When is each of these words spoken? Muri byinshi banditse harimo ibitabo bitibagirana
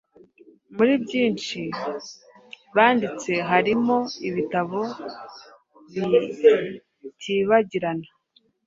Muri 0.75 0.93
byinshi 1.03 1.59
banditse 2.75 3.31
harimo 3.49 3.97
ibitabo 4.27 4.81
bitibagirana 7.01 8.07